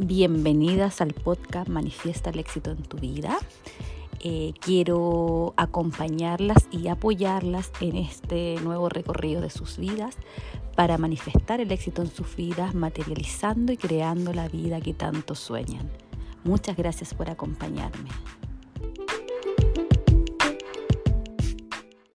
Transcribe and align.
Bienvenidas 0.00 1.00
al 1.00 1.12
podcast 1.12 1.68
Manifiesta 1.68 2.30
el 2.30 2.38
éxito 2.38 2.70
en 2.70 2.84
tu 2.84 2.98
vida. 2.98 3.36
Eh, 4.20 4.52
quiero 4.60 5.54
acompañarlas 5.56 6.68
y 6.70 6.86
apoyarlas 6.86 7.72
en 7.80 7.96
este 7.96 8.54
nuevo 8.62 8.88
recorrido 8.88 9.40
de 9.40 9.50
sus 9.50 9.76
vidas 9.76 10.14
para 10.76 10.98
manifestar 10.98 11.60
el 11.60 11.72
éxito 11.72 12.02
en 12.02 12.12
sus 12.12 12.36
vidas, 12.36 12.76
materializando 12.76 13.72
y 13.72 13.76
creando 13.76 14.32
la 14.32 14.48
vida 14.48 14.80
que 14.80 14.94
tanto 14.94 15.34
sueñan. 15.34 15.90
Muchas 16.44 16.76
gracias 16.76 17.12
por 17.12 17.28
acompañarme. 17.28 18.10